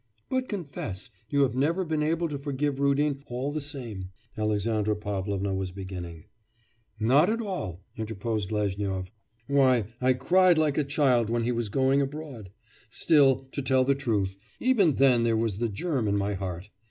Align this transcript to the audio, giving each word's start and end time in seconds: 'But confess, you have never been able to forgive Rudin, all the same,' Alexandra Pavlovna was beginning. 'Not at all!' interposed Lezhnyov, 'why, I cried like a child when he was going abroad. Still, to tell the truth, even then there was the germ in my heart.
'But 0.31 0.49
confess, 0.49 1.11
you 1.29 1.41
have 1.41 1.53
never 1.53 1.85
been 1.85 2.01
able 2.01 2.27
to 2.29 2.39
forgive 2.39 2.79
Rudin, 2.79 3.21
all 3.27 3.51
the 3.51 3.61
same,' 3.61 4.09
Alexandra 4.35 4.95
Pavlovna 4.95 5.53
was 5.53 5.71
beginning. 5.71 6.23
'Not 6.99 7.29
at 7.29 7.39
all!' 7.39 7.83
interposed 7.95 8.51
Lezhnyov, 8.51 9.11
'why, 9.45 9.85
I 10.01 10.13
cried 10.13 10.57
like 10.57 10.79
a 10.79 10.83
child 10.83 11.29
when 11.29 11.43
he 11.43 11.51
was 11.51 11.69
going 11.69 12.01
abroad. 12.01 12.49
Still, 12.89 13.47
to 13.51 13.61
tell 13.61 13.83
the 13.83 13.93
truth, 13.93 14.37
even 14.59 14.95
then 14.95 15.21
there 15.23 15.37
was 15.37 15.57
the 15.59 15.69
germ 15.69 16.07
in 16.07 16.17
my 16.17 16.33
heart. 16.33 16.71